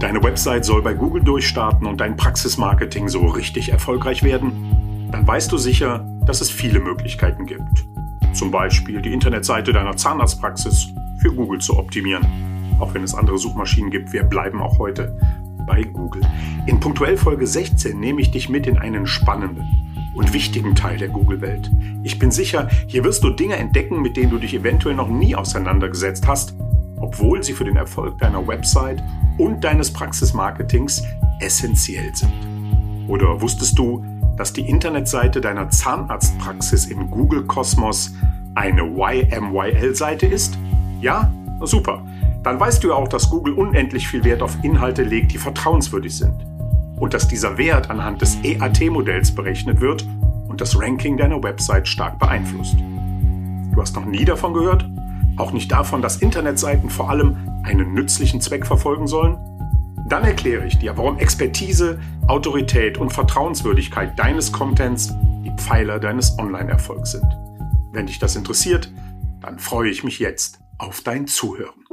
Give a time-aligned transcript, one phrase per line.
[0.00, 5.08] Deine Website soll bei Google durchstarten und dein Praxismarketing so richtig erfolgreich werden?
[5.12, 7.84] Dann weißt du sicher, dass es viele Möglichkeiten gibt.
[8.32, 12.26] Zum Beispiel die Internetseite deiner Zahnarztpraxis für Google zu optimieren.
[12.78, 15.18] Auch wenn es andere Suchmaschinen gibt, wir bleiben auch heute
[15.66, 16.22] bei Google.
[16.66, 19.66] In punktuell Folge 16 nehme ich dich mit in einen spannenden
[20.14, 21.70] und wichtigen Teil der Google-Welt.
[22.04, 25.36] Ich bin sicher, hier wirst du Dinge entdecken, mit denen du dich eventuell noch nie
[25.36, 26.54] auseinandergesetzt hast,
[27.10, 29.02] obwohl sie für den Erfolg deiner Website
[29.36, 31.02] und deines Praxismarketings
[31.40, 32.32] essentiell sind.
[33.08, 34.04] Oder wusstest du,
[34.36, 38.14] dass die Internetseite deiner Zahnarztpraxis im Google Kosmos
[38.54, 40.56] eine YMYL-Seite ist?
[41.00, 41.32] Ja?
[41.62, 42.04] Super.
[42.44, 46.16] Dann weißt du ja auch, dass Google unendlich viel Wert auf Inhalte legt, die vertrauenswürdig
[46.16, 46.46] sind.
[46.96, 50.06] Und dass dieser Wert anhand des EAT-Modells berechnet wird
[50.46, 52.76] und das Ranking deiner Website stark beeinflusst.
[53.74, 54.88] Du hast noch nie davon gehört?
[55.40, 59.38] Auch nicht davon, dass Internetseiten vor allem einen nützlichen Zweck verfolgen sollen?
[60.06, 67.12] Dann erkläre ich dir, warum Expertise, Autorität und Vertrauenswürdigkeit deines Contents die Pfeiler deines Online-Erfolgs
[67.12, 67.24] sind.
[67.90, 68.92] Wenn dich das interessiert,
[69.40, 71.86] dann freue ich mich jetzt auf dein Zuhören.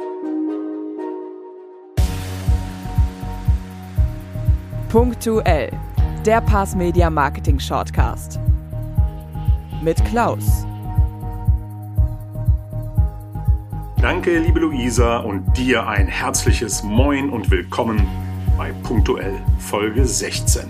[4.89, 5.71] Punktuell,
[6.25, 8.41] der Pass Media Marketing Shortcast.
[9.81, 10.66] Mit Klaus.
[14.09, 18.07] Danke, liebe Luisa, und dir ein herzliches Moin und Willkommen
[18.57, 20.63] bei Punktuell Folge 16.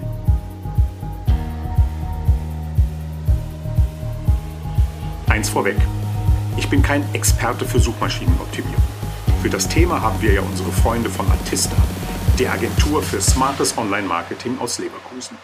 [5.27, 5.75] Eins vorweg.
[6.57, 8.81] Ich bin kein Experte für Suchmaschinenoptimierung.
[9.43, 11.77] Für das Thema haben wir ja unsere Freunde von Artista,
[12.39, 15.37] der Agentur für smartes Online-Marketing aus Leverkusen.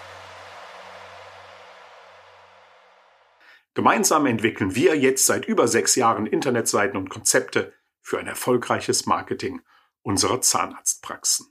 [3.76, 7.72] Gemeinsam entwickeln wir jetzt seit über sechs Jahren Internetseiten und Konzepte
[8.04, 9.62] für ein erfolgreiches Marketing
[10.04, 11.48] unserer Zahnarztpraxen.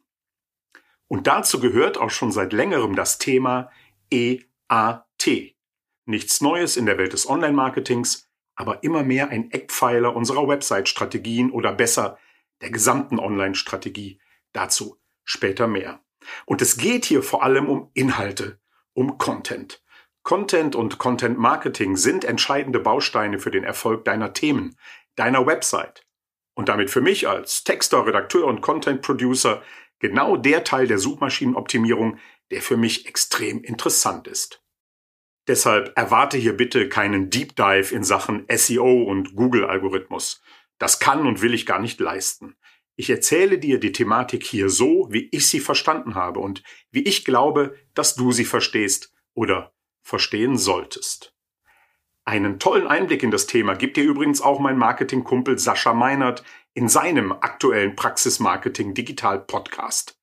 [1.08, 3.70] Und dazu gehört auch schon seit längerem das Thema
[4.11, 5.57] EAT.
[6.05, 11.73] Nichts Neues in der Welt des Online-Marketings, aber immer mehr ein Eckpfeiler unserer Website-Strategien oder
[11.73, 12.18] besser
[12.61, 14.20] der gesamten Online-Strategie.
[14.52, 16.01] Dazu später mehr.
[16.45, 18.61] Und es geht hier vor allem um Inhalte,
[18.92, 19.83] um Content.
[20.23, 24.77] Content und Content Marketing sind entscheidende Bausteine für den Erfolg deiner Themen,
[25.17, 26.07] deiner Website.
[26.55, 29.63] Und damit für mich als Texter, Redakteur und Content Producer
[29.98, 32.18] genau der Teil der Suchmaschinenoptimierung,
[32.51, 34.62] der für mich extrem interessant ist.
[35.48, 40.42] Deshalb erwarte hier bitte keinen Deep Dive in Sachen SEO und Google-Algorithmus.
[40.79, 42.57] Das kann und will ich gar nicht leisten.
[42.95, 47.24] Ich erzähle dir die Thematik hier so, wie ich sie verstanden habe und wie ich
[47.24, 51.35] glaube, dass du sie verstehst oder verstehen solltest.
[52.24, 56.88] Einen tollen Einblick in das Thema gibt dir übrigens auch mein Marketingkumpel Sascha Meinert in
[56.88, 60.20] seinem aktuellen Praxismarketing Digital Podcast.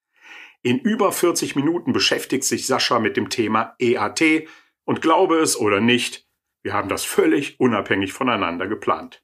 [0.62, 4.48] In über 40 Minuten beschäftigt sich Sascha mit dem Thema EAT
[4.86, 6.26] und glaube es oder nicht,
[6.64, 9.22] wir haben das völlig unabhängig voneinander geplant.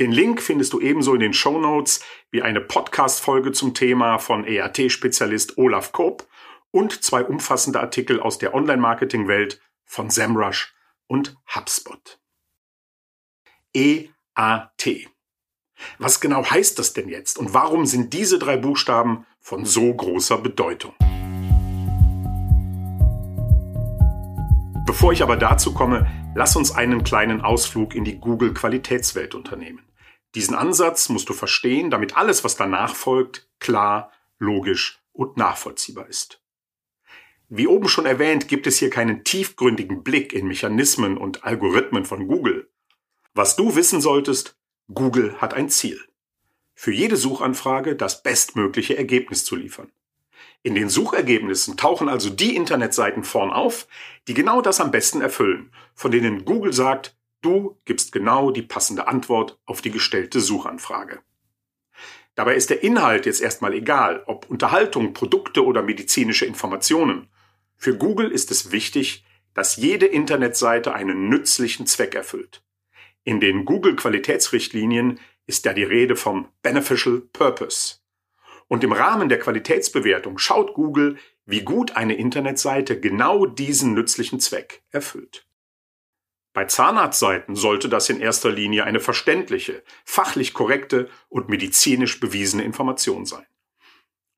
[0.00, 4.44] Den Link findest du ebenso in den Show Notes wie eine Podcast-Folge zum Thema von
[4.44, 6.28] EAT-Spezialist Olaf Kopp
[6.70, 10.74] und zwei umfassende Artikel aus der Online-Marketing-Welt von SEMrush
[11.08, 12.20] und HubSpot.
[13.74, 15.08] EAT.
[15.98, 20.38] Was genau heißt das denn jetzt und warum sind diese drei Buchstaben von so großer
[20.38, 20.94] Bedeutung?
[24.86, 29.82] Bevor ich aber dazu komme, lass uns einen kleinen Ausflug in die Google Qualitätswelt unternehmen.
[30.34, 36.42] Diesen Ansatz musst du verstehen, damit alles, was danach folgt, klar, logisch und nachvollziehbar ist.
[37.50, 42.26] Wie oben schon erwähnt, gibt es hier keinen tiefgründigen Blick in Mechanismen und Algorithmen von
[42.26, 42.68] Google.
[43.32, 44.58] Was du wissen solltest,
[44.92, 45.98] Google hat ein Ziel.
[46.74, 49.90] Für jede Suchanfrage das bestmögliche Ergebnis zu liefern.
[50.62, 53.88] In den Suchergebnissen tauchen also die Internetseiten vorn auf,
[54.26, 59.08] die genau das am besten erfüllen, von denen Google sagt, du gibst genau die passende
[59.08, 61.20] Antwort auf die gestellte Suchanfrage.
[62.34, 67.28] Dabei ist der Inhalt jetzt erstmal egal, ob Unterhaltung, Produkte oder medizinische Informationen.
[67.78, 72.62] Für Google ist es wichtig, dass jede Internetseite einen nützlichen Zweck erfüllt.
[73.22, 77.96] In den Google-Qualitätsrichtlinien ist ja die Rede vom Beneficial Purpose.
[78.66, 84.82] Und im Rahmen der Qualitätsbewertung schaut Google, wie gut eine Internetseite genau diesen nützlichen Zweck
[84.90, 85.46] erfüllt.
[86.52, 93.24] Bei Zahnarztseiten sollte das in erster Linie eine verständliche, fachlich korrekte und medizinisch bewiesene Information
[93.24, 93.46] sein.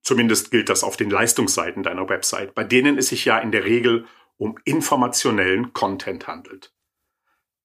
[0.01, 3.65] Zumindest gilt das auf den Leistungsseiten deiner Website, bei denen es sich ja in der
[3.65, 4.05] Regel
[4.37, 6.73] um informationellen Content handelt.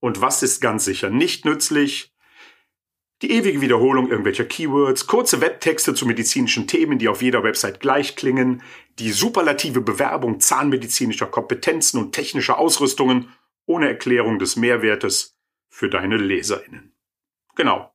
[0.00, 2.12] Und was ist ganz sicher nicht nützlich?
[3.22, 8.14] Die ewige Wiederholung irgendwelcher Keywords, kurze Webtexte zu medizinischen Themen, die auf jeder Website gleich
[8.14, 8.62] klingen,
[8.98, 13.32] die superlative Bewerbung zahnmedizinischer Kompetenzen und technischer Ausrüstungen
[13.64, 15.38] ohne Erklärung des Mehrwertes
[15.70, 16.94] für deine Leserinnen.
[17.54, 17.90] Genau,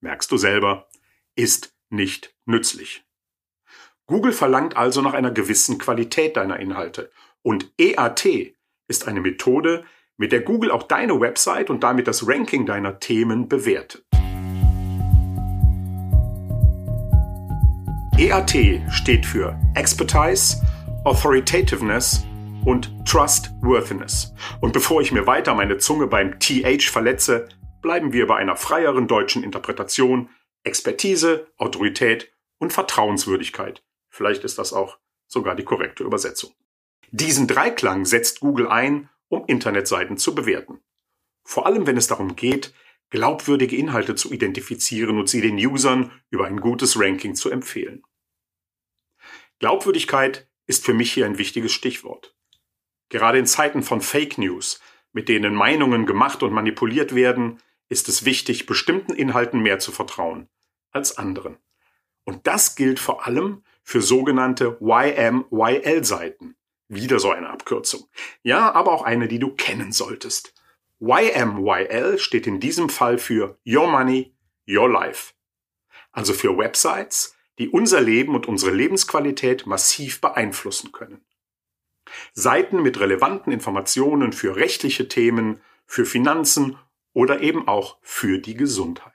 [0.00, 0.88] merkst du selber,
[1.36, 3.04] ist nicht nützlich.
[4.06, 7.10] Google verlangt also nach einer gewissen Qualität deiner Inhalte
[7.42, 8.54] und EAT
[8.86, 9.84] ist eine Methode,
[10.18, 14.04] mit der Google auch deine Website und damit das Ranking deiner Themen bewertet.
[18.18, 20.62] EAT steht für Expertise,
[21.04, 22.26] Authoritativeness
[22.66, 24.34] und Trustworthiness.
[24.60, 27.48] Und bevor ich mir weiter meine Zunge beim TH verletze,
[27.80, 30.28] bleiben wir bei einer freieren deutschen Interpretation
[30.62, 33.83] Expertise, Autorität und Vertrauenswürdigkeit.
[34.14, 36.54] Vielleicht ist das auch sogar die korrekte Übersetzung.
[37.10, 40.78] Diesen Dreiklang setzt Google ein, um Internetseiten zu bewerten.
[41.42, 42.72] Vor allem wenn es darum geht,
[43.10, 48.04] glaubwürdige Inhalte zu identifizieren und sie den Usern über ein gutes Ranking zu empfehlen.
[49.58, 52.36] Glaubwürdigkeit ist für mich hier ein wichtiges Stichwort.
[53.08, 54.80] Gerade in Zeiten von Fake News,
[55.12, 60.48] mit denen Meinungen gemacht und manipuliert werden, ist es wichtig, bestimmten Inhalten mehr zu vertrauen
[60.92, 61.58] als anderen.
[62.22, 66.56] Und das gilt vor allem für sogenannte YMYL-Seiten.
[66.88, 68.08] Wieder so eine Abkürzung.
[68.42, 70.54] Ja, aber auch eine, die du kennen solltest.
[71.00, 74.34] YMYL steht in diesem Fall für Your Money,
[74.66, 75.34] Your Life.
[76.12, 81.24] Also für Websites, die unser Leben und unsere Lebensqualität massiv beeinflussen können.
[82.32, 86.78] Seiten mit relevanten Informationen für rechtliche Themen, für Finanzen
[87.12, 89.13] oder eben auch für die Gesundheit.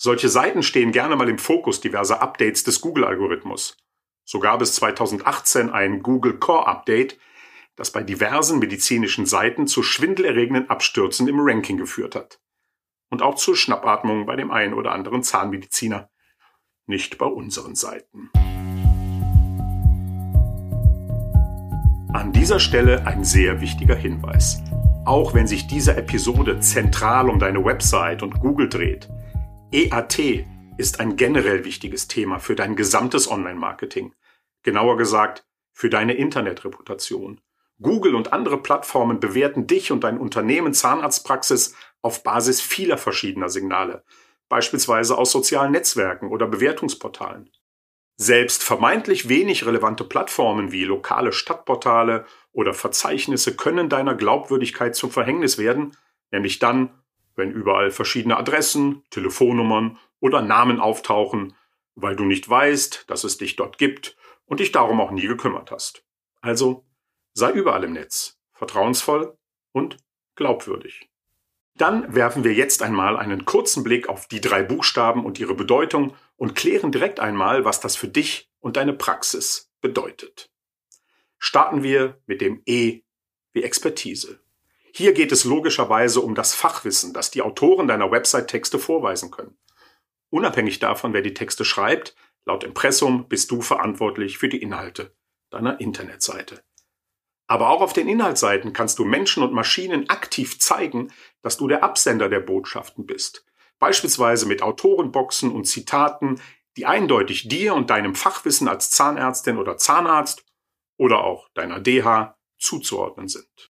[0.00, 3.76] Solche Seiten stehen gerne mal im Fokus diverser Updates des Google-Algorithmus.
[4.24, 7.18] So gab es 2018 ein Google Core Update,
[7.74, 12.38] das bei diversen medizinischen Seiten zu schwindelerregenden Abstürzen im Ranking geführt hat.
[13.10, 16.08] Und auch zur Schnappatmung bei dem einen oder anderen Zahnmediziner.
[16.86, 18.30] Nicht bei unseren Seiten.
[22.12, 24.62] An dieser Stelle ein sehr wichtiger Hinweis.
[25.04, 29.08] Auch wenn sich diese Episode zentral um deine Website und Google dreht,
[29.70, 30.46] EAT
[30.78, 34.14] ist ein generell wichtiges Thema für dein gesamtes Online-Marketing.
[34.62, 37.42] Genauer gesagt, für deine Internetreputation.
[37.78, 44.04] Google und andere Plattformen bewerten dich und dein Unternehmen Zahnarztpraxis auf Basis vieler verschiedener Signale,
[44.48, 47.50] beispielsweise aus sozialen Netzwerken oder Bewertungsportalen.
[48.16, 55.58] Selbst vermeintlich wenig relevante Plattformen wie lokale Stadtportale oder Verzeichnisse können deiner Glaubwürdigkeit zum Verhängnis
[55.58, 55.94] werden,
[56.30, 56.97] nämlich dann,
[57.38, 61.54] wenn überall verschiedene Adressen, Telefonnummern oder Namen auftauchen,
[61.94, 65.70] weil du nicht weißt, dass es dich dort gibt und dich darum auch nie gekümmert
[65.70, 66.04] hast.
[66.40, 66.84] Also
[67.34, 69.38] sei überall im Netz, vertrauensvoll
[69.72, 69.98] und
[70.34, 71.08] glaubwürdig.
[71.76, 76.16] Dann werfen wir jetzt einmal einen kurzen Blick auf die drei Buchstaben und ihre Bedeutung
[76.36, 80.50] und klären direkt einmal, was das für dich und deine Praxis bedeutet.
[81.38, 83.02] Starten wir mit dem E
[83.52, 84.40] wie Expertise.
[84.98, 89.56] Hier geht es logischerweise um das Fachwissen, das die Autoren deiner Website-Texte vorweisen können.
[90.28, 95.14] Unabhängig davon, wer die Texte schreibt, laut Impressum bist du verantwortlich für die Inhalte
[95.50, 96.64] deiner Internetseite.
[97.46, 101.12] Aber auch auf den Inhaltsseiten kannst du Menschen und Maschinen aktiv zeigen,
[101.42, 103.46] dass du der Absender der Botschaften bist.
[103.78, 106.40] Beispielsweise mit Autorenboxen und Zitaten,
[106.76, 110.44] die eindeutig dir und deinem Fachwissen als Zahnärztin oder Zahnarzt
[110.96, 113.70] oder auch deiner DH zuzuordnen sind.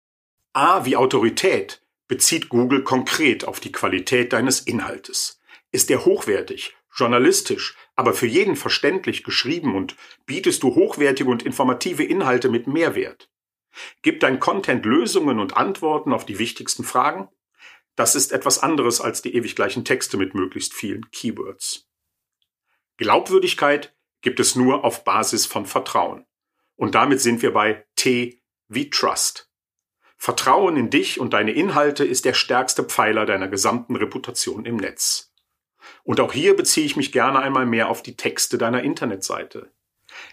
[0.53, 5.39] A wie Autorität bezieht Google konkret auf die Qualität deines Inhaltes.
[5.72, 12.03] Ist er hochwertig, journalistisch, aber für jeden verständlich geschrieben und bietest du hochwertige und informative
[12.03, 13.29] Inhalte mit Mehrwert?
[14.01, 17.29] Gibt dein Content Lösungen und Antworten auf die wichtigsten Fragen?
[17.96, 21.88] Das ist etwas anderes als die ewig gleichen Texte mit möglichst vielen Keywords.
[22.98, 26.25] Glaubwürdigkeit gibt es nur auf Basis von Vertrauen.
[26.75, 29.50] Und damit sind wir bei T wie Trust.
[30.23, 35.33] Vertrauen in dich und deine Inhalte ist der stärkste Pfeiler deiner gesamten Reputation im Netz.
[36.03, 39.71] Und auch hier beziehe ich mich gerne einmal mehr auf die Texte deiner Internetseite.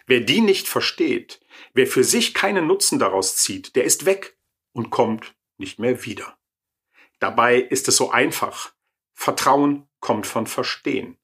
[0.07, 1.41] Wer die nicht versteht,
[1.73, 4.37] wer für sich keinen Nutzen daraus zieht, der ist weg
[4.75, 6.37] und kommt nicht mehr wieder.
[7.19, 8.75] Dabei ist es so einfach.
[9.15, 11.17] Vertrauen kommt von Verstehen.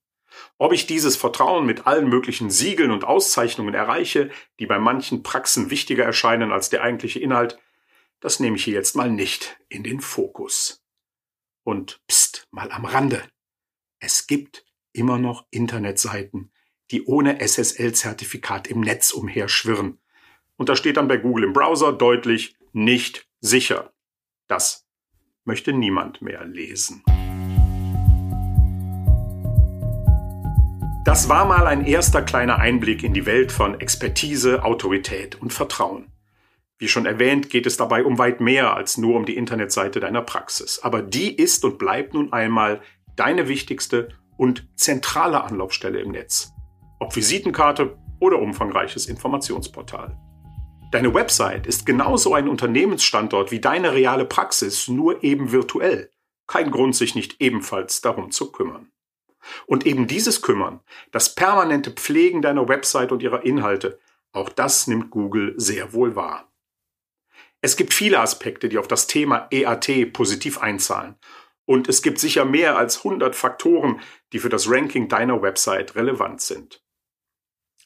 [0.56, 5.68] Ob ich dieses Vertrauen mit allen möglichen Siegeln und Auszeichnungen erreiche, die bei manchen Praxen
[5.68, 7.58] wichtiger erscheinen als der eigentliche Inhalt,
[8.24, 10.82] das nehme ich hier jetzt mal nicht in den Fokus.
[11.62, 13.22] Und pst, mal am Rande.
[14.00, 14.64] Es gibt
[14.94, 16.50] immer noch Internetseiten,
[16.90, 20.00] die ohne SSL-Zertifikat im Netz umherschwirren.
[20.56, 23.92] Und da steht dann bei Google im Browser deutlich nicht sicher.
[24.46, 24.86] Das
[25.44, 27.02] möchte niemand mehr lesen.
[31.04, 36.13] Das war mal ein erster kleiner Einblick in die Welt von Expertise, Autorität und Vertrauen.
[36.78, 40.22] Wie schon erwähnt, geht es dabei um weit mehr als nur um die Internetseite deiner
[40.22, 40.80] Praxis.
[40.82, 42.80] Aber die ist und bleibt nun einmal
[43.16, 46.52] deine wichtigste und zentrale Anlaufstelle im Netz.
[46.98, 50.18] Ob Visitenkarte oder umfangreiches Informationsportal.
[50.90, 56.10] Deine Website ist genauso ein Unternehmensstandort wie deine reale Praxis, nur eben virtuell.
[56.46, 58.90] Kein Grund, sich nicht ebenfalls darum zu kümmern.
[59.66, 60.80] Und eben dieses Kümmern,
[61.12, 63.98] das permanente Pflegen deiner Website und ihrer Inhalte,
[64.32, 66.50] auch das nimmt Google sehr wohl wahr.
[67.64, 71.14] Es gibt viele Aspekte, die auf das Thema EAT positiv einzahlen.
[71.64, 74.02] Und es gibt sicher mehr als 100 Faktoren,
[74.34, 76.84] die für das Ranking deiner Website relevant sind.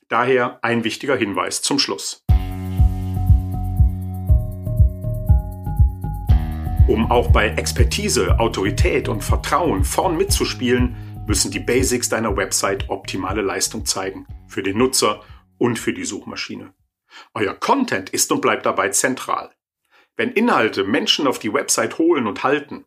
[0.08, 2.24] Daher ein wichtiger Hinweis zum Schluss.
[6.88, 13.42] Um auch bei Expertise, Autorität und Vertrauen vorn mitzuspielen, müssen die Basics deiner Website optimale
[13.42, 14.26] Leistung zeigen.
[14.48, 15.22] Für den Nutzer
[15.56, 16.74] und für die Suchmaschine.
[17.32, 19.52] Euer Content ist und bleibt dabei zentral.
[20.18, 22.84] Wenn Inhalte Menschen auf die Website holen und halten,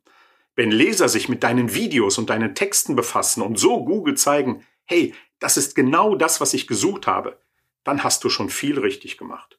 [0.56, 5.16] wenn Leser sich mit deinen Videos und deinen Texten befassen und so Google zeigen, hey,
[5.40, 7.40] das ist genau das, was ich gesucht habe,
[7.86, 9.58] dann hast du schon viel richtig gemacht.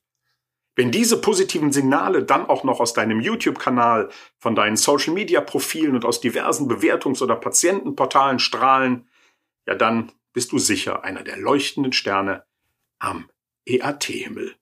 [0.76, 6.20] Wenn diese positiven Signale dann auch noch aus deinem YouTube-Kanal, von deinen Social-Media-Profilen und aus
[6.20, 9.08] diversen Bewertungs- oder Patientenportalen strahlen,
[9.66, 12.44] ja dann bist du sicher einer der leuchtenden Sterne
[12.98, 13.30] am
[13.64, 14.56] EAT-Himmel.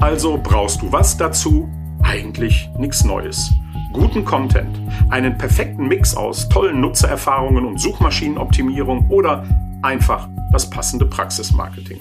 [0.00, 1.68] Also brauchst du was dazu?
[2.02, 3.52] Eigentlich nichts Neues.
[3.92, 4.80] Guten Content,
[5.10, 9.44] einen perfekten Mix aus tollen Nutzererfahrungen und Suchmaschinenoptimierung oder
[9.82, 11.98] einfach das passende Praxismarketing.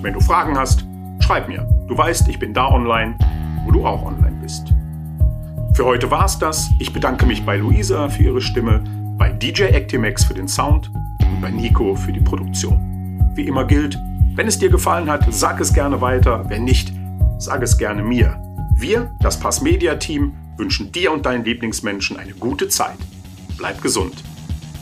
[0.00, 0.86] Wenn du Fragen hast,
[1.18, 1.68] schreib mir.
[1.88, 3.16] Du weißt, ich bin da online,
[3.66, 4.72] wo du auch online bist.
[5.74, 6.70] Für heute war's das.
[6.78, 8.82] Ich bedanke mich bei Luisa für ihre Stimme,
[9.18, 13.30] bei DJ Actimax für den Sound und bei Nico für die Produktion.
[13.34, 13.98] Wie immer gilt,
[14.36, 16.48] wenn es dir gefallen hat, sag es gerne weiter.
[16.48, 16.94] Wenn nicht,
[17.40, 18.40] sag es gerne mir.
[18.76, 22.96] Wir, das Pass Media Team, wünschen dir und deinen Lieblingsmenschen eine gute Zeit.
[23.56, 24.22] Bleib gesund.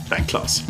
[0.09, 0.63] Dein Klaus.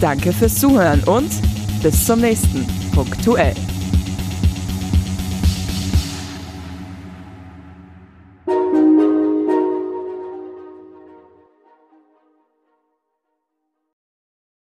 [0.00, 1.30] Danke fürs Zuhören und
[1.82, 3.54] bis zum nächsten Punktuell.